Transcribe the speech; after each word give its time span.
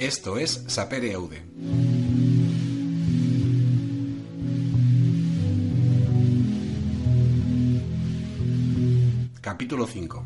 Esto 0.00 0.38
es 0.38 0.64
Sapere 0.66 1.12
Aude. 1.12 1.42
Capítulo 9.42 9.86
5 9.86 10.24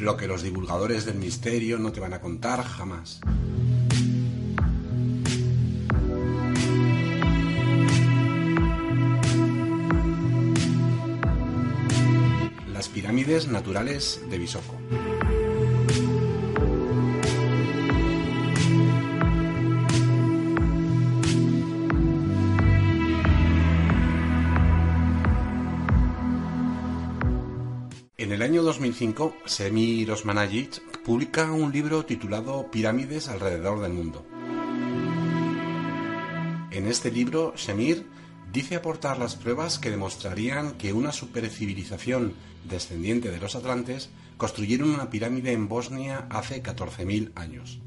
Lo 0.00 0.16
que 0.16 0.26
los 0.26 0.42
divulgadores 0.42 1.04
del 1.04 1.16
misterio 1.16 1.78
no 1.78 1.92
te 1.92 2.00
van 2.00 2.14
a 2.14 2.22
contar 2.22 2.64
jamás. 2.64 3.20
Naturales 13.28 14.22
de 14.30 14.38
Bisoko. 14.38 14.74
En 28.16 28.32
el 28.32 28.40
año 28.40 28.62
2005, 28.62 29.34
Semir 29.44 30.10
Osmanagic 30.10 30.80
publica 31.04 31.52
un 31.52 31.70
libro 31.70 32.06
titulado 32.06 32.70
Pirámides 32.70 33.28
alrededor 33.28 33.82
del 33.82 33.92
mundo. 33.92 34.24
En 36.70 36.86
este 36.86 37.10
libro, 37.10 37.52
Semir 37.56 38.06
dice 38.52 38.76
aportar 38.76 39.18
las 39.18 39.36
pruebas 39.36 39.78
que 39.78 39.90
demostrarían 39.90 40.72
que 40.72 40.92
una 40.92 41.12
supercivilización 41.12 42.34
descendiente 42.68 43.30
de 43.30 43.38
los 43.38 43.54
atlantes 43.54 44.10
construyeron 44.36 44.90
una 44.90 45.10
pirámide 45.10 45.52
en 45.52 45.68
Bosnia 45.68 46.26
hace 46.30 46.62
14.000 46.62 47.32
años. 47.34 47.80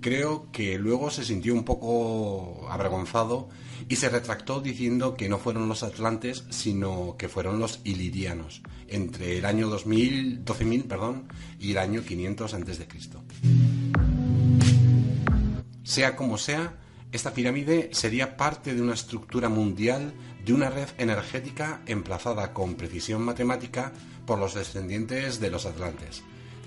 Creo 0.00 0.50
que 0.52 0.78
luego 0.78 1.10
se 1.10 1.24
sintió 1.24 1.54
un 1.54 1.64
poco 1.64 2.66
avergonzado 2.70 3.48
y 3.88 3.96
se 3.96 4.08
retractó 4.08 4.60
diciendo 4.60 5.16
que 5.16 5.28
no 5.28 5.38
fueron 5.38 5.68
los 5.68 5.82
atlantes, 5.82 6.44
sino 6.50 7.16
que 7.18 7.28
fueron 7.28 7.58
los 7.58 7.80
ilirianos, 7.84 8.62
entre 8.88 9.38
el 9.38 9.46
año 9.46 9.68
2000, 9.68 10.44
12.000 10.44 10.84
perdón, 10.84 11.28
y 11.58 11.72
el 11.72 11.78
año 11.78 12.02
500 12.04 12.54
a.C. 12.54 12.88
Sea 15.84 16.16
como 16.16 16.38
sea, 16.38 16.78
esta 17.12 17.34
pirámide 17.34 17.90
sería 17.92 18.36
parte 18.36 18.74
de 18.74 18.80
una 18.80 18.94
estructura 18.94 19.50
mundial 19.50 20.14
de 20.44 20.54
una 20.54 20.70
red 20.70 20.88
energética 20.98 21.82
emplazada 21.86 22.52
con 22.52 22.74
precisión 22.74 23.22
matemática 23.22 23.92
por 24.26 24.38
los 24.38 24.54
descendientes 24.54 25.40
de 25.40 25.50
los 25.50 25.66
atlantes. 25.66 26.22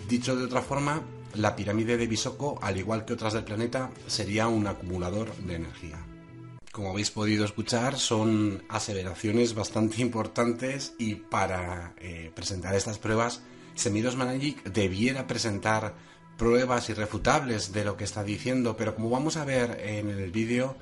Dicho 0.08 0.36
de 0.36 0.45
otra 0.45 0.62
forma, 0.62 1.02
la 1.34 1.56
pirámide 1.56 1.98
de 1.98 2.08
Bisoko, 2.08 2.60
al 2.62 2.78
igual 2.78 3.06
que 3.06 3.14
otras 3.14 3.34
del 3.34 3.44
planeta, 3.44 3.90
sería 4.06 4.48
un 4.48 4.68
acumulador 4.68 5.36
de 5.36 5.56
energía. 5.56 5.98
Como 6.72 6.92
habéis 6.92 7.10
podido 7.10 7.44
escuchar, 7.44 7.98
son 7.98 8.64
aseveraciones 8.70 9.56
bastante 9.56 10.00
importantes 10.02 10.94
y 11.00 11.16
para 11.16 11.95
eh, 11.98 12.32
presentar 12.36 12.76
estas 12.76 13.00
pruebas, 13.00 13.42
Semiros 13.73 14.16
Managic 14.16 14.64
debiera 14.64 15.26
presentar 15.26 15.95
pruebas 16.38 16.89
irrefutables 16.89 17.73
de 17.73 17.83
lo 17.83 17.97
que 17.97 18.03
está 18.03 18.23
diciendo, 18.23 18.77
pero 18.77 18.95
como 18.95 19.09
vamos 19.09 19.38
a 19.38 19.45
ver 19.45 19.81
en 19.83 20.09
el 20.09 20.31
vídeo, 20.31 20.75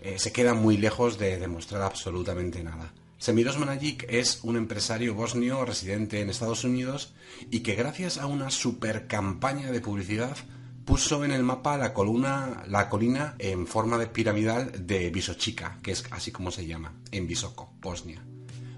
eh, 0.00 0.18
se 0.18 0.32
queda 0.32 0.54
muy 0.54 0.76
lejos 0.76 1.18
de 1.18 1.38
demostrar 1.38 1.82
absolutamente 1.82 2.62
nada. 2.64 2.92
Semiros 3.18 3.56
Managic 3.56 4.04
es 4.08 4.40
un 4.42 4.56
empresario 4.56 5.14
bosnio 5.14 5.64
residente 5.64 6.20
en 6.20 6.28
Estados 6.28 6.64
Unidos 6.64 7.14
y 7.52 7.60
que 7.60 7.76
gracias 7.76 8.18
a 8.18 8.26
una 8.26 8.50
super 8.50 9.06
campaña 9.06 9.70
de 9.70 9.80
publicidad 9.80 10.36
puso 10.84 11.24
en 11.24 11.30
el 11.30 11.44
mapa 11.44 11.78
la, 11.78 11.94
columna, 11.94 12.64
la 12.66 12.88
colina 12.88 13.36
en 13.38 13.68
forma 13.68 13.96
de 13.98 14.08
piramidal 14.08 14.86
de 14.86 15.10
Visochica, 15.10 15.78
que 15.84 15.92
es 15.92 16.04
así 16.10 16.32
como 16.32 16.50
se 16.50 16.66
llama, 16.66 16.94
en 17.12 17.28
Visoko, 17.28 17.72
Bosnia, 17.80 18.24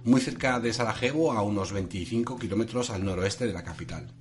muy 0.05 0.21
cerca 0.21 0.61
de 0.61 0.75
Sarajevo, 0.75 1.33
a 1.33 1.41
unos 1.41 1.73
25 1.73 2.39
kilómetros 2.39 2.91
al 2.91 3.05
noroeste 3.05 3.47
de 3.47 3.55
la 3.55 3.65
capital. 3.65 4.13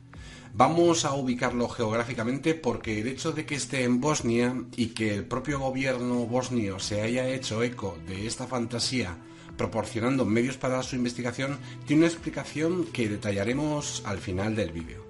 Vamos 0.55 1.03
a 1.03 1.15
ubicarlo 1.15 1.67
geográficamente 1.67 2.53
porque 2.53 3.01
el 3.01 3.07
hecho 3.07 3.31
de 3.31 3.43
que 3.43 3.55
esté 3.55 3.85
en 3.85 3.99
Bosnia 3.99 4.55
y 4.75 4.89
que 4.89 5.15
el 5.15 5.25
propio 5.25 5.59
gobierno 5.59 6.27
bosnio 6.27 6.77
se 6.77 7.01
haya 7.01 7.27
hecho 7.27 7.63
eco 7.63 7.97
de 8.05 8.27
esta 8.27 8.45
fantasía 8.45 9.17
proporcionando 9.57 10.25
medios 10.25 10.57
para 10.57 10.83
su 10.83 10.95
investigación 10.95 11.57
tiene 11.87 12.01
una 12.03 12.11
explicación 12.11 12.85
que 12.85 13.09
detallaremos 13.09 14.03
al 14.05 14.19
final 14.19 14.55
del 14.55 14.71
vídeo. 14.71 15.03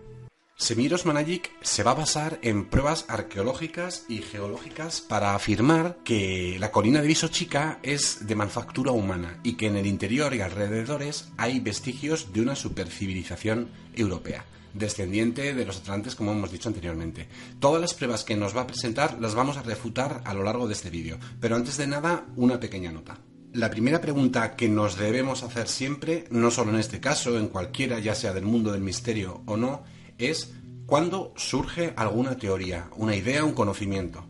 Semiros 0.56 1.06
Managic 1.06 1.52
se 1.62 1.84
va 1.84 1.92
a 1.92 1.96
basar 1.96 2.40
en 2.42 2.64
pruebas 2.70 3.04
arqueológicas 3.10 4.06
y 4.08 4.20
geológicas 4.20 5.02
para 5.02 5.36
afirmar 5.36 5.98
que 6.06 6.56
la 6.58 6.72
colina 6.72 7.02
de 7.02 7.08
Visochica 7.08 7.80
es 7.84 8.28
de 8.28 8.36
manufactura 8.36 8.94
humana 8.94 9.42
y 9.44 9.56
que 9.58 9.68
en 9.68 9.76
el 9.76 9.88
interior 9.88 10.34
y 10.34 10.40
alrededores 10.40 11.28
hay 11.36 11.60
vestigios 11.60 12.32
de 12.32 12.40
una 12.40 12.56
supercivilización 12.56 13.68
europea 13.94 14.46
descendiente 14.74 15.54
de 15.54 15.66
los 15.66 15.78
atlantes, 15.78 16.16
como 16.16 16.32
hemos 16.32 16.52
dicho 16.52 16.70
anteriormente. 16.70 17.28
Todas 17.60 17.82
las 17.82 17.94
pruebas 17.94 18.24
que 18.24 18.36
nos 18.36 18.56
va 18.56 18.62
a 18.62 18.68
presentar 18.68 19.20
las 19.20 19.36
vamos 19.36 19.58
a 19.58 19.64
refutar 19.64 20.22
a 20.26 20.34
lo 20.34 20.44
largo 20.44 20.68
de 20.68 20.74
este 20.74 20.90
vídeo, 20.90 21.20
pero 21.40 21.56
antes 21.56 21.78
de 21.78 21.88
nada, 21.88 22.26
una 22.36 22.60
pequeña 22.60 22.92
nota. 22.92 23.18
La 23.54 23.70
primera 23.70 24.02
pregunta 24.02 24.56
que 24.56 24.68
nos 24.68 24.98
debemos 24.98 25.44
hacer 25.44 25.68
siempre, 25.68 26.26
no 26.32 26.50
solo 26.50 26.72
en 26.72 26.80
este 26.80 27.00
caso, 27.00 27.38
en 27.38 27.50
cualquiera, 27.50 28.00
ya 28.00 28.16
sea 28.16 28.34
del 28.34 28.46
mundo 28.46 28.72
del 28.72 28.82
misterio 28.82 29.44
o 29.46 29.58
no, 29.58 29.84
es 30.18 30.54
¿cuándo 30.88 31.34
surge 31.38 31.94
alguna 31.96 32.38
teoría, 32.38 32.90
una 32.96 33.16
idea, 33.16 33.44
un 33.44 33.54
conocimiento? 33.54 34.26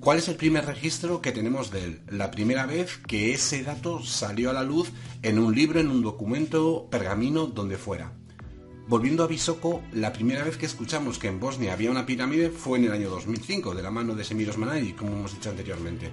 ¿Cuál 0.00 0.18
es 0.18 0.28
el 0.28 0.36
primer 0.36 0.66
registro 0.66 1.20
que 1.20 1.32
tenemos 1.32 1.70
de 1.70 1.84
él? 1.84 2.02
La 2.08 2.30
primera 2.30 2.66
vez 2.66 2.98
que 3.06 3.32
ese 3.32 3.62
dato 3.62 4.02
salió 4.02 4.50
a 4.50 4.54
la 4.54 4.62
luz 4.62 4.90
en 5.22 5.38
un 5.38 5.54
libro, 5.54 5.80
en 5.80 5.88
un 5.88 6.02
documento, 6.02 6.88
pergamino, 6.90 7.46
donde 7.46 7.78
fuera. 7.78 8.12
Volviendo 8.86 9.24
a 9.24 9.26
Visoko, 9.26 9.82
la 9.92 10.12
primera 10.12 10.44
vez 10.44 10.58
que 10.58 10.66
escuchamos 10.66 11.18
que 11.18 11.28
en 11.28 11.40
Bosnia 11.40 11.72
había 11.72 11.90
una 11.90 12.04
pirámide 12.04 12.50
fue 12.50 12.78
en 12.78 12.84
el 12.84 12.92
año 12.92 13.08
2005, 13.08 13.74
de 13.74 13.82
la 13.82 13.90
mano 13.90 14.14
de 14.14 14.24
Semiros 14.24 14.58
Manay, 14.58 14.92
como 14.92 15.12
hemos 15.12 15.32
dicho 15.32 15.48
anteriormente. 15.48 16.10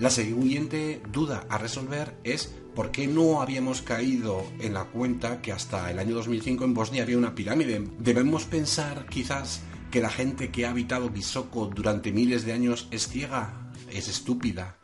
La 0.00 0.10
siguiente 0.10 1.00
duda 1.12 1.46
a 1.48 1.58
resolver 1.58 2.16
es 2.24 2.52
por 2.74 2.90
qué 2.90 3.06
no 3.06 3.40
habíamos 3.40 3.82
caído 3.82 4.44
en 4.58 4.74
la 4.74 4.86
cuenta 4.86 5.40
que 5.40 5.52
hasta 5.52 5.92
el 5.92 6.00
año 6.00 6.16
2005 6.16 6.64
en 6.64 6.74
Bosnia 6.74 7.04
había 7.04 7.18
una 7.18 7.36
pirámide. 7.36 7.84
Debemos 8.00 8.46
pensar 8.46 9.06
quizás 9.08 9.62
que 9.92 10.00
la 10.00 10.10
gente 10.10 10.50
que 10.50 10.66
ha 10.66 10.70
habitado 10.70 11.10
Visoko 11.10 11.66
durante 11.66 12.10
miles 12.10 12.44
de 12.44 12.52
años 12.52 12.88
es 12.90 13.06
ciega, 13.06 13.70
es 13.92 14.08
estúpida, 14.08 14.77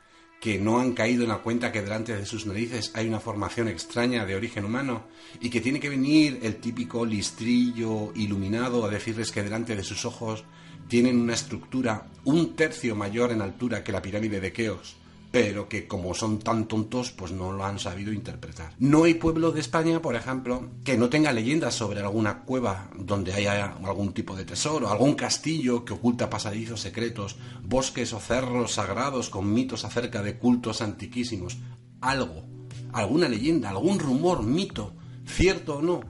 que 0.44 0.58
no 0.58 0.78
han 0.78 0.92
caído 0.92 1.22
en 1.22 1.30
la 1.30 1.38
cuenta 1.38 1.72
que 1.72 1.80
delante 1.80 2.14
de 2.14 2.26
sus 2.26 2.44
narices 2.44 2.90
hay 2.92 3.08
una 3.08 3.18
formación 3.18 3.66
extraña 3.66 4.26
de 4.26 4.34
origen 4.34 4.66
humano 4.66 5.04
y 5.40 5.48
que 5.48 5.62
tiene 5.62 5.80
que 5.80 5.88
venir 5.88 6.40
el 6.42 6.56
típico 6.56 7.06
listrillo 7.06 8.12
iluminado 8.14 8.84
a 8.84 8.90
decirles 8.90 9.32
que 9.32 9.42
delante 9.42 9.74
de 9.74 9.82
sus 9.82 10.04
ojos 10.04 10.44
tienen 10.86 11.18
una 11.18 11.32
estructura 11.32 12.08
un 12.24 12.54
tercio 12.56 12.94
mayor 12.94 13.32
en 13.32 13.40
altura 13.40 13.82
que 13.82 13.90
la 13.90 14.02
pirámide 14.02 14.38
de 14.38 14.52
Keos 14.52 14.96
pero 15.34 15.68
que 15.68 15.88
como 15.88 16.14
son 16.14 16.38
tan 16.38 16.68
tontos, 16.68 17.10
pues 17.10 17.32
no 17.32 17.50
lo 17.50 17.64
han 17.64 17.80
sabido 17.80 18.12
interpretar. 18.12 18.72
No 18.78 19.02
hay 19.02 19.14
pueblo 19.14 19.50
de 19.50 19.58
España, 19.58 20.00
por 20.00 20.14
ejemplo, 20.14 20.70
que 20.84 20.96
no 20.96 21.08
tenga 21.08 21.32
leyendas 21.32 21.74
sobre 21.74 21.98
alguna 21.98 22.44
cueva 22.44 22.88
donde 22.96 23.32
haya 23.32 23.74
algún 23.82 24.12
tipo 24.12 24.36
de 24.36 24.44
tesoro, 24.44 24.88
algún 24.88 25.14
castillo 25.14 25.84
que 25.84 25.94
oculta 25.94 26.30
pasadizos 26.30 26.82
secretos, 26.82 27.34
bosques 27.64 28.12
o 28.12 28.20
cerros 28.20 28.74
sagrados 28.74 29.28
con 29.28 29.52
mitos 29.52 29.84
acerca 29.84 30.22
de 30.22 30.38
cultos 30.38 30.80
antiquísimos. 30.80 31.58
Algo, 32.00 32.44
alguna 32.92 33.26
leyenda, 33.28 33.70
algún 33.70 33.98
rumor, 33.98 34.44
mito, 34.44 34.94
cierto 35.26 35.78
o 35.78 35.82
no, 35.82 36.00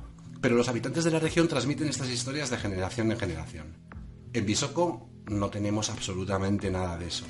pero 0.43 0.55
los 0.55 0.69
habitantes 0.69 1.03
de 1.03 1.12
la 1.12 1.19
región 1.19 1.49
transmiten 1.49 1.88
estas 1.88 2.11
historias 2.11 2.50
de 2.50 2.59
generación 2.59 3.11
en 3.11 3.19
generación. 3.19 3.79
En 4.35 4.44
Bisoko 4.44 5.09
no 5.29 5.49
tenemos 5.49 5.88
absolutamente 5.88 6.70
nada 6.70 6.99
de 6.99 7.06
eso 7.06 7.25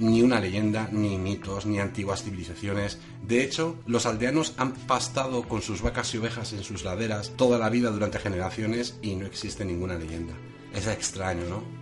ni 0.00 0.22
una 0.22 0.40
leyenda, 0.40 0.88
ni 0.90 1.18
mitos, 1.18 1.66
ni 1.66 1.78
antiguas 1.78 2.24
civilizaciones. 2.24 2.98
De 3.22 3.44
hecho, 3.44 3.76
los 3.86 4.06
aldeanos 4.06 4.54
han 4.56 4.72
pastado 4.72 5.42
con 5.42 5.62
sus 5.62 5.82
vacas 5.82 6.12
y 6.14 6.18
ovejas 6.18 6.52
en 6.52 6.64
sus 6.64 6.82
laderas 6.84 7.32
toda 7.36 7.58
la 7.58 7.68
vida 7.68 7.90
durante 7.90 8.18
generaciones 8.18 8.98
y 9.02 9.14
no 9.14 9.26
existe 9.26 9.64
ninguna 9.64 9.94
leyenda. 9.94 10.34
Es 10.74 10.86
extraño, 10.86 11.44
¿no? 11.48 11.80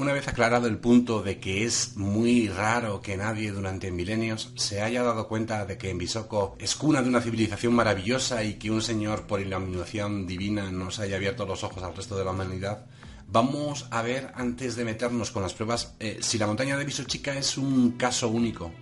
Una 0.00 0.12
vez 0.12 0.28
aclarado 0.28 0.66
el 0.66 0.78
punto 0.78 1.20
de 1.22 1.40
que 1.40 1.64
es 1.64 1.96
muy 1.96 2.48
raro 2.48 3.02
que 3.02 3.18
nadie 3.18 3.50
durante 3.50 3.90
milenios 3.90 4.52
se 4.56 4.80
haya 4.80 5.02
dado 5.02 5.28
cuenta 5.28 5.66
de 5.66 5.76
que 5.76 5.90
en 5.90 5.98
Bisoko 5.98 6.56
es 6.58 6.74
cuna 6.74 7.02
de 7.02 7.08
una 7.10 7.20
civilización 7.20 7.74
maravillosa 7.74 8.42
y 8.44 8.54
que 8.54 8.70
un 8.70 8.80
señor 8.80 9.26
por 9.26 9.40
iluminación 9.40 10.26
divina 10.26 10.70
nos 10.70 11.00
haya 11.00 11.16
abierto 11.16 11.44
los 11.44 11.64
ojos 11.64 11.82
al 11.82 11.94
resto 11.94 12.16
de 12.16 12.24
la 12.24 12.30
humanidad, 12.30 12.86
Vamos 13.32 13.86
a 13.90 14.02
ver, 14.02 14.32
antes 14.34 14.74
de 14.74 14.84
meternos 14.84 15.30
con 15.30 15.42
las 15.42 15.54
pruebas, 15.54 15.94
eh, 16.00 16.18
si 16.20 16.36
la 16.36 16.48
montaña 16.48 16.76
de 16.76 16.84
Visochica 16.84 17.36
es 17.36 17.56
un 17.56 17.92
caso 17.92 18.28
único 18.28 18.72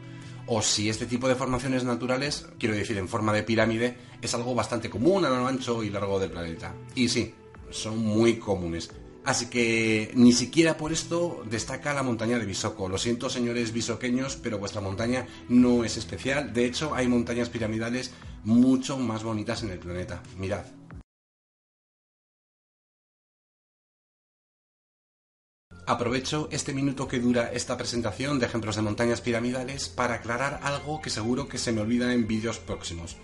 o 0.47 0.62
si 0.62 0.89
este 0.89 1.05
tipo 1.05 1.29
de 1.29 1.35
formaciones 1.35 1.85
naturales, 1.85 2.47
quiero 2.59 2.75
decir 2.75 2.97
en 2.97 3.09
forma 3.09 3.35
de 3.35 3.43
pirámide, 3.43 3.99
es 4.23 4.35
algo 4.35 4.55
bastante 4.55 4.89
común 4.89 5.27
a 5.27 5.29
lo 5.29 5.47
ancho 5.47 5.83
y 5.83 5.91
largo 5.91 6.19
del 6.19 6.31
planeta. 6.31 6.75
Y 6.95 7.09
sí, 7.09 7.35
son 7.71 7.99
muy 7.99 8.39
comunes. 8.39 8.91
Así 9.27 9.50
que 9.50 10.11
ni 10.15 10.33
siquiera 10.33 10.79
por 10.79 10.91
esto 10.91 11.43
destaca 11.50 11.93
la 11.93 12.03
montaña 12.03 12.39
de 12.39 12.47
Bisoco. 12.47 12.89
Lo 12.89 12.97
siento, 12.97 13.29
señores 13.29 13.75
bisoqueños, 13.75 14.37
pero 14.37 14.59
vuestra 14.59 14.81
montaña 14.81 15.27
no 15.50 15.85
es 15.85 15.99
especial. 15.99 16.55
De 16.55 16.65
hecho, 16.65 16.95
hay 16.95 17.09
montañas 17.09 17.50
piramidales 17.50 18.12
mucho 18.45 18.97
más 18.97 19.23
bonitas 19.23 19.62
en 19.62 19.71
el 19.71 19.79
planeta. 19.79 20.23
Mirad. 20.39 20.78
Aprovecho 25.88 26.50
este 26.52 26.75
minuto 26.75 27.08
que 27.08 27.19
dura 27.19 27.50
esta 27.50 27.79
presentación 27.79 28.38
de 28.38 28.44
ejemplos 28.44 28.76
de 28.76 28.82
montañas 28.82 29.23
piramidales 29.23 29.88
para 29.88 30.17
aclarar 30.17 30.61
algo 30.62 31.00
que 31.00 31.08
seguro 31.08 31.49
que 31.49 31.56
se 31.56 31.73
me 31.73 31.81
olvida 31.81 32.12
en 32.12 32.26
vídeos 32.26 32.58
próximos. 32.58 33.17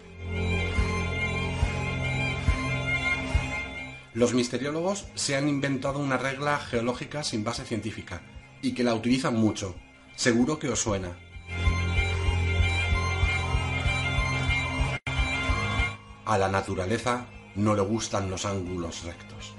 Los 4.14 4.32
misteriólogos 4.32 5.08
se 5.14 5.36
han 5.36 5.46
inventado 5.46 5.98
una 5.98 6.16
regla 6.16 6.56
geológica 6.56 7.22
sin 7.22 7.44
base 7.44 7.64
científica 7.64 8.22
y 8.62 8.72
que 8.72 8.82
la 8.82 8.94
utilizan 8.94 9.36
mucho. 9.36 9.74
Seguro 10.16 10.58
que 10.58 10.70
os 10.70 10.80
suena. 10.80 11.18
A 16.24 16.38
la 16.38 16.48
naturaleza 16.48 17.26
no 17.56 17.74
le 17.74 17.82
gustan 17.82 18.30
los 18.30 18.46
ángulos 18.46 19.04
rectos. 19.04 19.54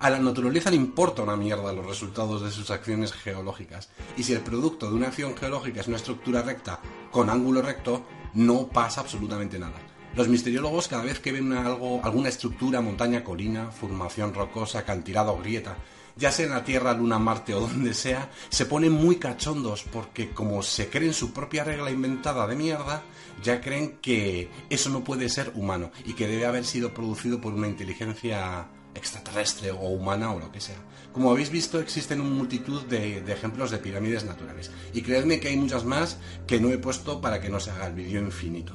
A 0.00 0.10
la 0.10 0.20
naturaleza 0.20 0.70
le 0.70 0.76
importa 0.76 1.22
una 1.22 1.36
mierda 1.36 1.72
los 1.72 1.84
resultados 1.84 2.40
de 2.42 2.52
sus 2.52 2.70
acciones 2.70 3.12
geológicas. 3.12 3.88
Y 4.16 4.22
si 4.22 4.32
el 4.32 4.40
producto 4.40 4.88
de 4.88 4.94
una 4.94 5.08
acción 5.08 5.36
geológica 5.36 5.80
es 5.80 5.88
una 5.88 5.96
estructura 5.96 6.40
recta 6.42 6.80
con 7.10 7.28
ángulo 7.28 7.62
recto, 7.62 8.06
no 8.34 8.68
pasa 8.68 9.00
absolutamente 9.00 9.58
nada. 9.58 9.74
Los 10.14 10.28
misteriólogos 10.28 10.86
cada 10.86 11.02
vez 11.02 11.18
que 11.18 11.32
ven 11.32 11.52
algo, 11.52 12.00
alguna 12.04 12.28
estructura, 12.28 12.80
montaña, 12.80 13.24
colina, 13.24 13.72
formación 13.72 14.34
rocosa, 14.34 14.80
acantilado 14.80 15.32
o 15.32 15.38
grieta, 15.38 15.76
ya 16.16 16.30
sea 16.30 16.46
en 16.46 16.52
la 16.52 16.64
Tierra, 16.64 16.94
Luna, 16.94 17.18
Marte 17.18 17.54
o 17.54 17.60
donde 17.60 17.92
sea, 17.92 18.30
se 18.50 18.66
ponen 18.66 18.92
muy 18.92 19.16
cachondos 19.16 19.82
porque 19.82 20.30
como 20.30 20.62
se 20.62 20.88
creen 20.88 21.12
su 21.12 21.32
propia 21.32 21.64
regla 21.64 21.90
inventada 21.90 22.46
de 22.46 22.54
mierda, 22.54 23.02
ya 23.42 23.60
creen 23.60 23.98
que 24.00 24.48
eso 24.70 24.90
no 24.90 25.02
puede 25.02 25.28
ser 25.28 25.50
humano 25.56 25.90
y 26.04 26.12
que 26.12 26.28
debe 26.28 26.46
haber 26.46 26.64
sido 26.64 26.94
producido 26.94 27.40
por 27.40 27.52
una 27.52 27.66
inteligencia 27.66 28.68
extraterrestre 28.98 29.70
o 29.70 29.88
humana 29.88 30.32
o 30.32 30.38
lo 30.38 30.52
que 30.52 30.60
sea. 30.60 30.76
Como 31.12 31.30
habéis 31.30 31.50
visto, 31.50 31.80
existen 31.80 32.20
una 32.20 32.30
multitud 32.30 32.82
de, 32.84 33.18
ejemplos 33.32 33.70
de 33.70 33.78
pirámides 33.78 34.24
naturales. 34.24 34.70
Y 34.92 35.02
creedme 35.02 35.40
que 35.40 35.48
hay 35.48 35.56
muchas 35.56 35.84
más 35.84 36.18
que 36.46 36.60
no 36.60 36.68
he 36.68 36.78
puesto 36.78 37.20
para 37.20 37.40
que 37.40 37.48
no 37.48 37.58
se 37.58 37.70
haga 37.70 37.86
el 37.86 37.94
vídeo 37.94 38.20
infinito. 38.20 38.74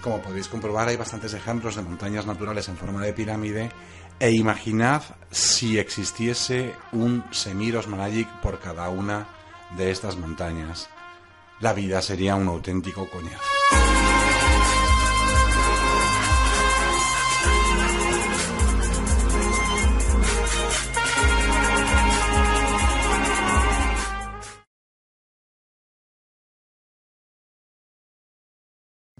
Como 0.00 0.22
podéis 0.22 0.46
comprobar, 0.46 0.88
hay 0.88 0.96
bastantes 0.96 1.34
ejemplos 1.34 1.74
de 1.74 1.82
montañas 1.82 2.26
naturales 2.26 2.68
en 2.68 2.76
forma 2.76 3.02
de 3.04 3.12
pirámide 3.12 3.70
e 4.20 4.30
imaginad 4.30 5.02
si 5.30 5.78
existiese 5.78 6.72
un 6.92 7.24
Semiros 7.32 7.88
Managic 7.88 8.28
por 8.40 8.60
cada 8.60 8.88
una 8.88 9.35
de 9.76 9.90
estas 9.90 10.16
montañas, 10.16 10.88
la 11.60 11.72
vida 11.72 12.02
sería 12.02 12.34
un 12.34 12.48
auténtico 12.48 13.08
coñazo. 13.10 13.42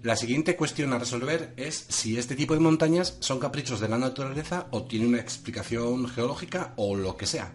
La 0.03 0.15
siguiente 0.15 0.55
cuestión 0.55 0.93
a 0.93 0.99
resolver 0.99 1.53
es 1.57 1.85
si 1.89 2.17
este 2.17 2.35
tipo 2.35 2.53
de 2.53 2.61
montañas 2.61 3.17
son 3.19 3.39
caprichos 3.39 3.81
de 3.81 3.89
la 3.89 3.97
naturaleza 3.97 4.67
o 4.71 4.83
tienen 4.83 5.09
una 5.09 5.19
explicación 5.19 6.07
geológica 6.07 6.73
o 6.77 6.95
lo 6.95 7.17
que 7.17 7.25
sea. 7.25 7.51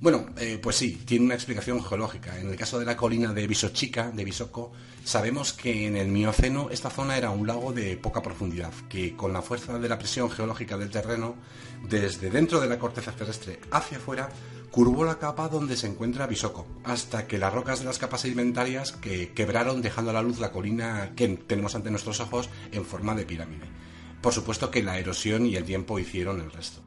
Bueno, 0.00 0.26
eh, 0.36 0.58
pues 0.62 0.76
sí, 0.76 1.02
tiene 1.04 1.24
una 1.24 1.34
explicación 1.34 1.82
geológica. 1.82 2.38
En 2.38 2.50
el 2.50 2.56
caso 2.56 2.78
de 2.78 2.84
la 2.84 2.96
colina 2.96 3.32
de 3.32 3.46
Bisochica, 3.46 4.10
de 4.10 4.24
Bisoco, 4.24 4.72
sabemos 5.04 5.52
que 5.52 5.86
en 5.86 5.96
el 5.96 6.08
Mioceno 6.08 6.68
esta 6.70 6.90
zona 6.90 7.16
era 7.16 7.30
un 7.30 7.46
lago 7.46 7.72
de 7.72 7.96
poca 7.96 8.22
profundidad, 8.22 8.72
que 8.88 9.16
con 9.16 9.32
la 9.32 9.42
fuerza 9.42 9.78
de 9.78 9.88
la 9.88 9.98
presión 9.98 10.30
geológica 10.30 10.76
del 10.76 10.90
terreno, 10.90 11.36
desde 11.88 12.30
dentro 12.30 12.60
de 12.60 12.68
la 12.68 12.78
corteza 12.78 13.12
terrestre 13.12 13.60
hacia 13.70 13.98
afuera, 13.98 14.28
curvó 14.70 15.04
la 15.04 15.18
capa 15.18 15.48
donde 15.48 15.76
se 15.76 15.86
encuentra 15.86 16.26
Bisoco, 16.26 16.66
hasta 16.82 17.28
que 17.28 17.38
las 17.38 17.54
rocas 17.54 17.78
de 17.78 17.84
las 17.84 17.98
capas 17.98 18.22
sedimentarias 18.22 18.92
que 18.92 19.32
quebraron 19.32 19.82
dejando 19.82 20.10
a 20.10 20.14
la 20.14 20.22
luz 20.22 20.40
la 20.40 20.50
colina 20.50 21.12
que 21.14 21.28
tenemos 21.28 21.76
ante 21.76 21.90
nuestros 21.90 22.18
ojos 22.20 22.50
en 22.72 22.84
forma 22.84 23.14
de 23.14 23.24
pirámide. 23.24 23.66
Por 24.20 24.32
supuesto 24.32 24.70
que 24.70 24.82
la 24.82 24.98
erosión 24.98 25.46
y 25.46 25.54
el 25.54 25.64
tiempo 25.64 25.98
hicieron 25.98 26.40
el 26.40 26.50
resto. 26.50 26.80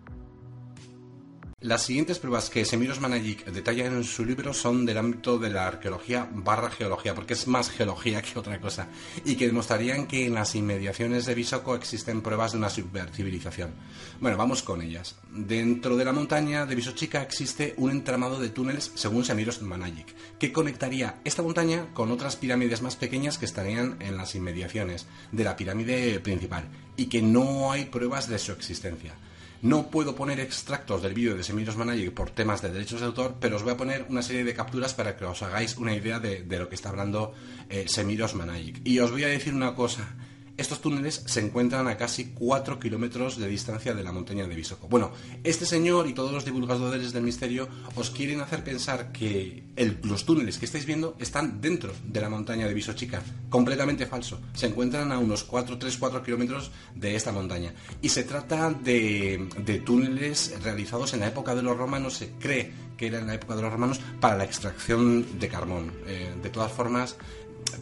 Las 1.59 1.81
siguientes 1.81 2.19
pruebas 2.19 2.51
que 2.51 2.63
Semiros 2.65 2.99
Managic 2.99 3.43
detalla 3.45 3.87
en 3.87 4.03
su 4.03 4.23
libro 4.23 4.53
son 4.53 4.85
del 4.85 4.99
ámbito 4.99 5.39
de 5.39 5.49
la 5.49 5.65
arqueología 5.65 6.29
barra 6.31 6.69
geología, 6.69 7.15
porque 7.15 7.33
es 7.33 7.47
más 7.47 7.71
geología 7.71 8.21
que 8.21 8.37
otra 8.37 8.61
cosa, 8.61 8.89
y 9.25 9.35
que 9.37 9.47
demostrarían 9.47 10.05
que 10.05 10.27
en 10.27 10.35
las 10.35 10.53
inmediaciones 10.53 11.25
de 11.25 11.33
Bisoco 11.33 11.73
existen 11.73 12.21
pruebas 12.21 12.51
de 12.51 12.59
una 12.59 12.69
supercivilización. 12.69 13.71
Bueno, 14.19 14.37
vamos 14.37 14.61
con 14.61 14.83
ellas. 14.83 15.15
Dentro 15.31 15.97
de 15.97 16.05
la 16.05 16.13
montaña 16.13 16.67
de 16.67 16.75
Bisochica 16.75 17.23
existe 17.23 17.73
un 17.77 17.89
entramado 17.89 18.39
de 18.39 18.49
túneles, 18.49 18.91
según 18.93 19.25
Semiros 19.25 19.59
Managic, 19.63 20.13
que 20.37 20.53
conectaría 20.53 21.21
esta 21.23 21.41
montaña 21.41 21.91
con 21.95 22.11
otras 22.11 22.35
pirámides 22.35 22.83
más 22.83 22.95
pequeñas 22.95 23.39
que 23.39 23.45
estarían 23.45 23.97
en 23.99 24.15
las 24.15 24.35
inmediaciones 24.35 25.07
de 25.31 25.43
la 25.43 25.55
pirámide 25.55 26.19
principal, 26.19 26.69
y 26.97 27.07
que 27.07 27.23
no 27.23 27.71
hay 27.71 27.85
pruebas 27.85 28.29
de 28.29 28.37
su 28.37 28.51
existencia. 28.51 29.15
No 29.61 29.89
puedo 29.89 30.15
poner 30.15 30.39
extractos 30.39 31.01
del 31.01 31.13
vídeo 31.13 31.35
de 31.35 31.43
Semiros 31.43 31.77
Managic 31.77 32.11
por 32.11 32.29
temas 32.29 32.61
de 32.61 32.71
derechos 32.71 32.99
de 32.99 33.07
autor, 33.07 33.37
pero 33.39 33.55
os 33.55 33.63
voy 33.63 33.73
a 33.73 33.77
poner 33.77 34.05
una 34.09 34.21
serie 34.21 34.43
de 34.43 34.53
capturas 34.53 34.93
para 34.93 35.17
que 35.17 35.25
os 35.25 35.41
hagáis 35.41 35.77
una 35.77 35.95
idea 35.95 36.19
de, 36.19 36.45
lo 36.59 36.69
que 36.69 36.75
está 36.75 36.89
hablando 36.89 37.33
eh, 37.69 37.85
Semiros 37.87 38.35
Managic. 38.35 38.81
Y 38.83 38.99
os 38.99 39.11
voy 39.11 39.23
a 39.23 39.29
decir 39.29 39.53
una 39.53 39.73
cosa. 39.73 40.15
Estos 40.57 40.81
túneles 40.81 41.21
se 41.27 41.39
encuentran 41.39 41.87
a 41.87 41.97
casi 41.97 42.31
4 42.33 42.79
kilómetros 42.79 43.37
de 43.37 43.47
distancia 43.47 43.93
de 43.93 44.03
la 44.03 44.11
montaña 44.11 44.47
de 44.47 44.55
Bisoco. 44.55 44.87
Bueno, 44.87 45.11
este 45.43 45.67
señor 45.67 46.07
y 46.07 46.13
todos 46.13 46.31
los 46.31 46.45
divulgadores 46.45 47.13
del 47.13 47.21
misterio 47.21 47.67
os 47.95 48.09
quieren 48.09 48.41
hacer 48.41 48.63
pensar 48.63 49.11
que 49.11 49.63
los 50.01 50.25
túneles 50.25 50.57
que 50.57 50.65
estáis 50.65 50.87
viendo 50.87 51.15
están 51.19 51.61
dentro 51.61 51.93
de 52.03 52.21
la 52.21 52.29
montaña 52.29 52.67
de 52.67 52.73
Bisochica. 52.73 53.21
Completamente 53.49 54.07
falso. 54.07 54.39
Se 54.55 54.65
encuentran 54.65 55.11
a 55.11 55.19
unos 55.19 55.43
4, 55.43 55.77
3, 55.77 55.95
4 55.95 56.23
kilómetros 56.23 56.71
de 56.95 57.15
esta 57.15 57.31
montaña. 57.31 57.75
Y 58.01 58.09
se 58.09 58.23
trata 58.23 58.71
de, 58.71 59.83
túneles 59.85 60.55
realizados 60.63 61.13
en 61.13 61.19
la 61.19 61.27
época 61.27 61.53
de 61.53 61.61
los 61.61 61.77
romanos. 61.77 62.15
Se 62.15 62.31
cree 62.31 62.71
que 62.97 63.05
era 63.05 63.19
en 63.19 63.27
la 63.27 63.35
época 63.35 63.55
de 63.55 63.61
los 63.61 63.71
romanos 63.71 64.01
para 64.19 64.37
la 64.37 64.43
extracción 64.43 65.39
de 65.39 65.47
carbón. 65.49 65.91
Eh, 66.07 66.33
de 66.41 66.49
todas 66.49 66.71
formas, 66.71 67.15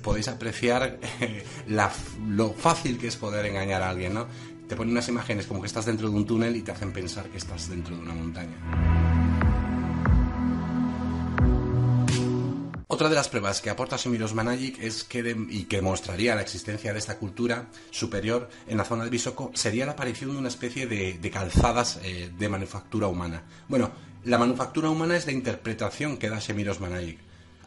podéis 0.02 0.28
apreciar 0.28 1.00
eh, 1.22 1.46
lo 1.68 2.54
fácil 2.54 2.98
que 2.98 3.08
es 3.08 3.16
poder 3.16 3.46
engañar 3.46 3.82
a 3.82 3.90
alguien, 3.90 4.14
¿no? 4.14 4.28
Te 4.68 4.76
ponen 4.76 4.94
unas 4.94 5.08
imágenes 5.08 5.46
como 5.46 5.62
que 5.62 5.68
estás 5.68 5.86
dentro 5.86 6.10
de 6.10 6.16
un 6.16 6.26
túnel 6.26 6.56
y 6.56 6.62
te 6.62 6.72
hacen 6.72 6.92
pensar 6.92 7.30
que 7.30 7.38
estás 7.38 7.70
dentro 7.70 7.96
de 7.96 8.02
una 8.02 8.14
montaña. 8.14 8.56
Otra 12.88 13.10
de 13.10 13.16
las 13.16 13.28
pruebas 13.28 13.62
que 13.62 13.70
aporta 13.70 13.98
Semiros 13.98 14.34
Managic 14.34 14.80
es 14.82 15.04
que 15.04 15.36
y 15.50 15.64
que 15.64 15.78
demostraría 15.78 16.34
la 16.34 16.42
existencia 16.42 16.94
de 16.94 17.00
esta 17.00 17.18
cultura 17.18 17.68
superior 17.92 18.50
en 18.68 18.78
la 18.78 18.86
zona 18.86 19.04
de 19.04 19.10
Bisoco 19.10 19.52
sería 19.54 19.86
la 19.86 19.92
aparición 19.92 20.32
de 20.32 20.38
una 20.38 20.48
especie 20.48 20.88
de, 20.88 21.30
calzadas 21.30 22.00
eh, 22.04 22.32
de 22.38 22.48
manufactura 22.48 23.08
humana. 23.08 23.44
Bueno, 23.68 23.92
la 24.24 24.38
manufactura 24.38 24.90
humana 24.90 25.18
es 25.18 25.26
la 25.26 25.34
interpretación 25.34 26.18
que 26.18 26.30
da 26.30 26.40
Semiros 26.40 26.80
Managic. 26.80 27.20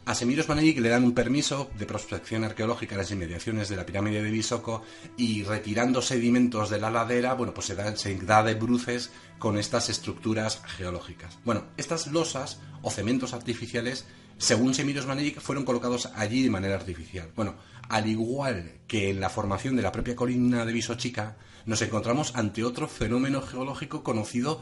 A 0.05 0.15
Semiros 0.15 0.49
Managic 0.49 0.79
le 0.79 0.89
dan 0.89 1.03
un 1.03 1.13
permiso 1.13 1.69
de 1.77 1.85
prospección 1.85 2.43
arqueológica 2.43 2.95
en 2.95 2.99
las 2.99 3.11
inmediaciones 3.11 3.69
de 3.69 3.75
la 3.75 3.85
pirámide 3.85 4.23
de 4.23 4.31
Bisoco 4.31 4.81
y 5.17 5.43
retirando 5.43 6.01
sedimentos 6.01 6.69
de 6.69 6.79
la 6.79 6.89
ladera, 6.89 7.33
bueno, 7.35 7.53
pues 7.53 7.67
se 7.67 7.75
da, 7.75 8.43
de 8.43 8.53
bruces 8.55 9.11
con 9.37 9.57
estas 9.57 9.89
estructuras 9.89 10.61
geológicas. 10.65 11.37
Bueno, 11.45 11.65
estas 11.77 12.07
losas 12.07 12.59
o 12.81 12.89
cementos 12.89 13.33
artificiales, 13.33 14.07
según 14.37 14.73
Semiros 14.73 15.05
Managic, 15.05 15.39
fueron 15.39 15.65
colocados 15.65 16.07
allí 16.15 16.43
de 16.43 16.49
manera 16.49 16.75
artificial. 16.75 17.31
Bueno, 17.35 17.55
al 17.87 18.07
igual 18.07 18.79
que 18.87 19.11
en 19.11 19.19
la 19.19 19.29
formación 19.29 19.75
de 19.75 19.83
la 19.83 19.91
propia 19.91 20.15
colina 20.15 20.65
de 20.65 20.73
Bisochica, 20.73 21.37
nos 21.65 21.81
encontramos 21.81 22.35
ante 22.35 22.63
otro 22.63 22.87
fenómeno 22.87 23.41
geológico 23.41 24.03
conocido 24.03 24.61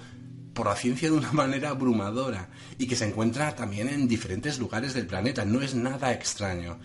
por 0.57 0.65
la 0.65 0.75
ciencia 0.75 1.11
de 1.11 1.15
una 1.15 1.31
manera 1.31 1.69
abrumadora 1.69 2.49
y 2.79 2.87
que 2.87 2.95
se 2.95 3.05
encuentra 3.05 3.55
también 3.55 3.87
en 3.87 4.07
diferentes 4.07 4.57
lugares 4.57 4.95
del 4.95 5.05
planeta. 5.05 5.45
No 5.45 5.61
es 5.61 5.75
nada 5.75 6.11
extraño. 6.11 6.79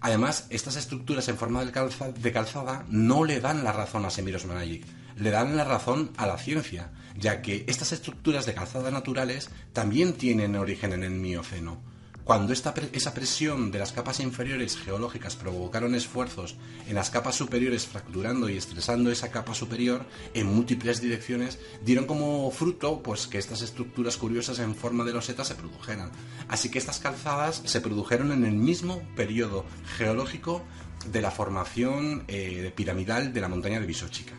Además, 0.00 0.46
estas 0.48 0.76
estructuras 0.76 1.26
en 1.26 1.36
forma 1.36 1.64
de, 1.64 2.32
calzada 2.32 2.86
no 2.88 3.24
le 3.24 3.40
dan 3.40 3.64
la 3.64 3.72
razón 3.72 4.04
a 4.04 4.10
Semiros 4.10 4.46
Managic, 4.46 4.84
le 5.16 5.30
dan 5.30 5.56
la 5.56 5.64
razón 5.64 6.12
a 6.16 6.26
la 6.26 6.38
ciencia, 6.38 6.92
ya 7.18 7.42
que 7.42 7.64
estas 7.66 7.90
estructuras 7.90 8.46
de 8.46 8.54
calzada 8.54 8.92
naturales 8.92 9.50
también 9.72 10.12
tienen 10.12 10.54
origen 10.54 10.92
en 10.92 11.02
el 11.02 11.12
Mioceno 11.12 11.95
cuando 12.26 12.52
esa 12.52 12.74
presión 13.14 13.70
de 13.70 13.78
las 13.78 13.92
capas 13.92 14.18
inferiores 14.18 14.76
geológicas 14.76 15.36
provocaron 15.36 15.94
esfuerzos 15.94 16.56
en 16.88 16.96
las 16.96 17.08
capas 17.08 17.36
superiores 17.36 17.86
fracturando 17.86 18.48
y 18.48 18.56
estresando 18.56 19.12
esa 19.12 19.30
capa 19.30 19.54
superior 19.54 20.04
en 20.34 20.48
múltiples 20.48 21.00
direcciones, 21.00 21.60
dieron 21.84 22.04
como 22.04 22.50
fruto 22.50 23.00
pues, 23.00 23.28
que 23.28 23.38
estas 23.38 23.62
estructuras 23.62 24.16
curiosas 24.16 24.58
en 24.58 24.74
forma 24.74 25.04
de 25.04 25.12
loseta 25.12 25.44
se 25.44 25.54
produjeran. 25.54 26.10
Así 26.48 26.68
que 26.68 26.80
estas 26.80 26.98
calzadas 26.98 27.62
se 27.64 27.80
produjeron 27.80 28.32
en 28.32 28.44
el 28.44 28.54
mismo 28.54 29.02
periodo 29.14 29.64
geológico 29.96 30.64
de 31.12 31.22
la 31.22 31.30
formación 31.30 32.24
eh, 32.26 32.72
piramidal 32.74 33.32
de 33.32 33.40
la 33.40 33.48
montaña 33.48 33.78
de 33.78 33.86
Visochica. 33.86 34.34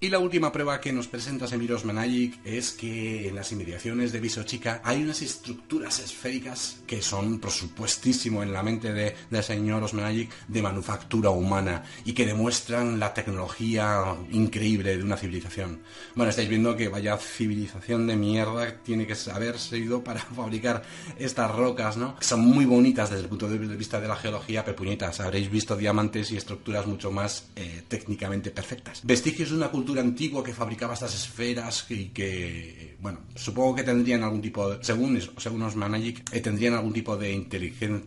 Y 0.00 0.10
la 0.10 0.20
última 0.20 0.52
prueba 0.52 0.80
que 0.80 0.92
nos 0.92 1.08
presenta 1.08 1.48
Semiros 1.48 1.84
Managic 1.84 2.38
es 2.44 2.70
que 2.70 3.26
en 3.26 3.34
las 3.34 3.50
inmediaciones 3.50 4.12
de 4.12 4.20
Visochica 4.20 4.80
hay 4.84 5.02
unas 5.02 5.22
estructuras 5.22 5.98
esféricas 5.98 6.76
que 6.86 7.02
son, 7.02 7.40
por 7.40 7.50
supuestísimo, 7.50 8.44
en 8.44 8.52
la 8.52 8.62
mente 8.62 8.92
de, 8.92 9.16
del 9.28 9.42
señor 9.42 9.82
Osmanagic 9.82 10.30
de 10.46 10.62
manufactura 10.62 11.30
humana 11.30 11.82
y 12.04 12.12
que 12.12 12.26
demuestran 12.26 13.00
la 13.00 13.12
tecnología 13.12 14.14
increíble 14.30 14.96
de 14.96 15.02
una 15.02 15.16
civilización. 15.16 15.80
Bueno, 16.14 16.30
estáis 16.30 16.48
viendo 16.48 16.76
que 16.76 16.86
vaya 16.86 17.16
civilización 17.16 18.06
de 18.06 18.14
mierda 18.14 18.80
tiene 18.84 19.04
que 19.04 19.16
haberse 19.32 19.78
ido 19.78 20.04
para 20.04 20.20
fabricar 20.36 20.84
estas 21.18 21.50
rocas, 21.50 21.96
¿no? 21.96 22.14
Son 22.20 22.38
muy 22.38 22.66
bonitas 22.66 23.10
desde 23.10 23.24
el 23.24 23.28
punto 23.28 23.48
de 23.48 23.58
vista 23.58 24.00
de 24.00 24.06
la 24.06 24.14
geología, 24.14 24.64
pero 24.64 24.76
puñetas, 24.76 25.18
habréis 25.18 25.50
visto 25.50 25.76
diamantes 25.76 26.30
y 26.30 26.36
estructuras 26.36 26.86
mucho 26.86 27.10
más 27.10 27.48
eh, 27.56 27.82
técnicamente 27.88 28.52
perfectas. 28.52 29.00
Vestigios 29.02 29.50
de 29.50 29.56
una 29.56 29.70
cultura 29.72 29.87
antigua 29.96 30.44
que 30.44 30.52
fabricaba 30.52 30.94
estas 30.94 31.14
esferas 31.14 31.86
y 31.88 32.08
que, 32.08 32.96
bueno, 33.00 33.20
supongo 33.34 33.76
que 33.76 33.84
tendrían 33.84 34.22
algún 34.22 34.42
tipo, 34.42 34.70
de, 34.70 34.84
según, 34.84 35.18
según 35.38 35.60
los 35.60 35.76
Magic, 35.76 36.22
eh, 36.32 36.40
tendrían 36.40 36.74
algún 36.74 36.92
tipo 36.92 37.16
de, 37.16 37.28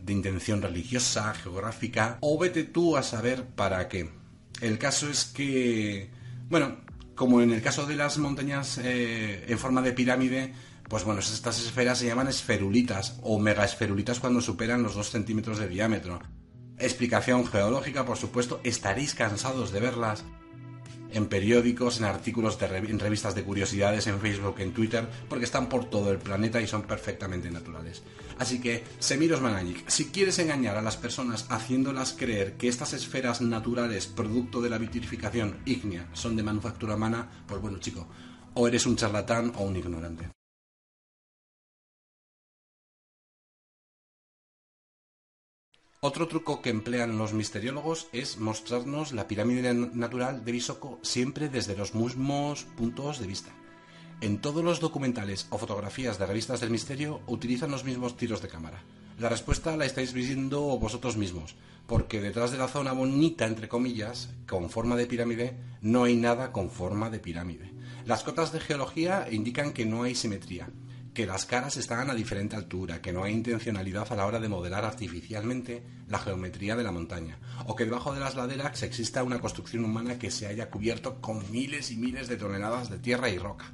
de 0.03 0.13
intención 0.13 0.61
religiosa, 0.61 1.33
geográfica, 1.33 2.17
o 2.21 2.37
vete 2.37 2.63
tú 2.65 2.97
a 2.97 3.03
saber 3.03 3.45
para 3.45 3.87
qué. 3.87 4.09
El 4.61 4.77
caso 4.77 5.09
es 5.09 5.25
que, 5.25 6.09
bueno, 6.49 6.77
como 7.15 7.41
en 7.41 7.51
el 7.51 7.61
caso 7.61 7.85
de 7.85 7.95
las 7.95 8.17
montañas 8.17 8.79
eh, 8.83 9.45
en 9.47 9.59
forma 9.59 9.81
de 9.81 9.93
pirámide, 9.93 10.53
pues 10.87 11.03
bueno, 11.03 11.21
estas 11.21 11.59
esferas 11.59 11.99
se 11.99 12.07
llaman 12.07 12.27
esferulitas 12.27 13.17
o 13.23 13.39
megaesferulitas 13.39 14.19
cuando 14.19 14.41
superan 14.41 14.83
los 14.83 14.95
2 14.95 15.09
centímetros 15.09 15.57
de 15.57 15.67
diámetro. 15.67 16.19
Explicación 16.77 17.45
geológica, 17.45 18.05
por 18.05 18.17
supuesto, 18.17 18.59
estaréis 18.63 19.13
cansados 19.13 19.71
de 19.71 19.79
verlas 19.79 20.25
en 21.13 21.27
periódicos, 21.27 21.99
en 21.99 22.05
artículos, 22.05 22.59
de 22.59 22.65
en 22.65 22.99
revistas 22.99 23.35
de 23.35 23.43
curiosidades, 23.43 24.07
en 24.07 24.19
Facebook, 24.19 24.55
en 24.59 24.73
Twitter, 24.73 25.07
porque 25.29 25.45
están 25.45 25.69
por 25.69 25.85
todo 25.85 26.11
el 26.11 26.17
planeta 26.17 26.61
y 26.61 26.67
son 26.67 26.83
perfectamente 26.83 27.51
naturales. 27.51 28.03
Así 28.37 28.59
que, 28.59 28.83
Semiros 28.99 29.41
Managic, 29.41 29.87
si 29.87 30.05
quieres 30.05 30.39
engañar 30.39 30.77
a 30.77 30.81
las 30.81 30.97
personas 30.97 31.45
haciéndolas 31.49 32.13
creer 32.13 32.57
que 32.57 32.67
estas 32.67 32.93
esferas 32.93 33.41
naturales, 33.41 34.07
producto 34.07 34.61
de 34.61 34.69
la 34.69 34.77
vitrificación 34.77 35.57
ígnea, 35.65 36.09
son 36.13 36.35
de 36.35 36.43
manufactura 36.43 36.95
humana, 36.95 37.43
pues 37.47 37.61
bueno, 37.61 37.77
chico, 37.79 38.07
o 38.53 38.67
eres 38.67 38.85
un 38.85 38.95
charlatán 38.95 39.53
o 39.57 39.63
un 39.63 39.75
ignorante. 39.75 40.40
Otro 46.03 46.27
truco 46.27 46.63
que 46.63 46.71
emplean 46.71 47.19
los 47.19 47.31
misteriólogos 47.31 48.07
es 48.11 48.39
mostrarnos 48.39 49.11
la 49.11 49.27
pirámide 49.27 49.71
natural 49.71 50.43
de 50.43 50.51
Bisoko 50.51 50.97
siempre 51.03 51.47
desde 51.47 51.77
los 51.77 51.93
mismos 51.93 52.63
puntos 52.75 53.19
de 53.19 53.27
vista. 53.27 53.51
En 54.19 54.41
todos 54.41 54.63
los 54.63 54.79
documentales 54.79 55.45
o 55.51 55.59
fotografías 55.59 56.17
de 56.17 56.25
revistas 56.25 56.59
del 56.59 56.71
misterio 56.71 57.21
utilizan 57.27 57.69
los 57.69 57.83
mismos 57.83 58.17
tiros 58.17 58.41
de 58.41 58.47
cámara. 58.47 58.81
La 59.19 59.29
respuesta 59.29 59.77
la 59.77 59.85
estáis 59.85 60.11
viendo 60.11 60.61
vosotros 60.79 61.17
mismos, 61.17 61.53
porque 61.85 62.19
detrás 62.19 62.49
de 62.49 62.57
la 62.57 62.67
zona 62.67 62.93
bonita, 62.93 63.45
entre 63.45 63.67
comillas, 63.67 64.31
con 64.47 64.71
forma 64.71 64.95
de 64.95 65.05
pirámide, 65.05 65.55
no 65.83 66.05
hay 66.05 66.15
nada 66.15 66.51
con 66.51 66.71
forma 66.71 67.11
de 67.11 67.19
pirámide. 67.19 67.71
Las 68.07 68.23
cotas 68.23 68.51
de 68.51 68.59
geología 68.59 69.27
indican 69.29 69.71
que 69.71 69.85
no 69.85 70.01
hay 70.01 70.15
simetría, 70.15 70.67
que 71.13 71.25
las 71.25 71.45
caras 71.45 71.75
están 71.77 72.09
a 72.09 72.15
diferente 72.15 72.55
altura, 72.55 73.01
que 73.01 73.11
no 73.11 73.23
hay 73.23 73.33
intencionalidad 73.33 74.11
a 74.11 74.15
la 74.15 74.25
hora 74.25 74.39
de 74.39 74.47
modelar 74.47 74.85
artificialmente 74.85 75.83
la 76.07 76.19
geometría 76.19 76.75
de 76.75 76.83
la 76.83 76.91
montaña, 76.91 77.37
o 77.65 77.75
que 77.75 77.85
debajo 77.85 78.13
de 78.13 78.21
las 78.21 78.35
laderas 78.35 78.81
exista 78.83 79.23
una 79.23 79.39
construcción 79.39 79.83
humana 79.83 80.17
que 80.17 80.31
se 80.31 80.47
haya 80.47 80.69
cubierto 80.69 81.19
con 81.19 81.51
miles 81.51 81.91
y 81.91 81.97
miles 81.97 82.27
de 82.27 82.37
toneladas 82.37 82.89
de 82.89 82.99
tierra 82.99 83.29
y 83.29 83.37
roca. 83.37 83.71